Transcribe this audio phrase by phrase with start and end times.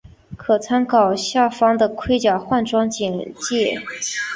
[0.35, 3.79] 可参考下方的盔甲换装简介。